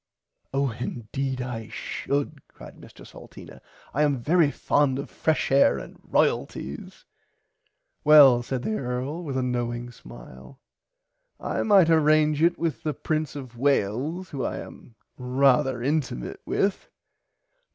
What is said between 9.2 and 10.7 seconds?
with a knowing smile